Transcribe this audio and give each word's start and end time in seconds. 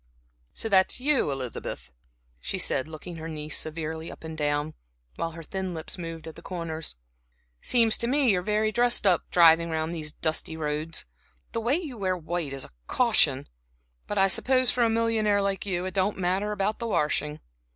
"So 0.55 0.67
that's 0.67 0.99
you, 0.99 1.29
Elizabeth," 1.29 1.91
she 2.39 2.57
said, 2.57 2.87
looking 2.87 3.17
her 3.17 3.27
niece 3.27 3.55
severely 3.55 4.11
up 4.11 4.23
and 4.23 4.35
down, 4.35 4.73
while 5.15 5.33
her 5.33 5.43
thin 5.43 5.75
lips 5.75 5.95
moved 5.99 6.27
at 6.27 6.33
the 6.35 6.41
corners. 6.41 6.95
"It 7.61 7.67
seems 7.67 7.97
to 7.97 8.07
me 8.07 8.31
you're 8.31 8.41
very 8.41 8.69
much 8.69 8.73
dressed 8.77 9.05
up, 9.05 9.29
driving 9.29 9.69
round 9.69 9.93
these 9.93 10.11
dusty 10.11 10.57
roads. 10.57 11.05
The 11.51 11.61
way 11.61 11.75
you 11.75 11.99
wear 11.99 12.17
white 12.17 12.51
is 12.51 12.65
a 12.65 12.71
caution! 12.87 13.47
But 14.07 14.17
I 14.17 14.27
suppose 14.27 14.71
for 14.71 14.83
a 14.83 14.89
millionaire 14.89 15.39
like 15.39 15.67
you 15.67 15.85
it 15.85 15.93
don't 15.93 16.17
matter 16.17 16.51
about 16.51 16.79
the 16.79 16.87
washing." 16.87 17.39